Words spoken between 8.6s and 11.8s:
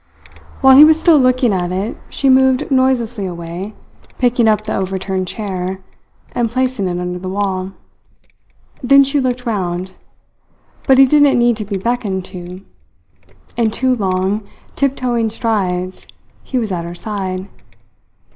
Then she looked round; but he didn't need to be